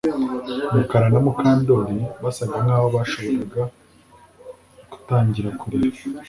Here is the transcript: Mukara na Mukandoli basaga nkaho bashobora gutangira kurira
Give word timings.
Mukara 0.75 1.07
na 1.13 1.19
Mukandoli 1.25 1.97
basaga 2.23 2.55
nkaho 2.65 2.87
bashobora 2.95 3.63
gutangira 4.91 5.49
kurira 5.59 6.01